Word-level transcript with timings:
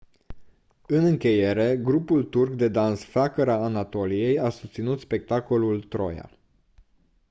în 0.87 1.05
încheiere 1.05 1.77
grupul 1.77 2.23
turc 2.23 2.53
de 2.53 2.67
dans 2.67 3.03
flacăra 3.03 3.55
anatoliei 3.63 4.39
a 4.39 4.49
susținut 4.49 4.99
spectacolul 4.99 5.81
«troia». 5.81 6.29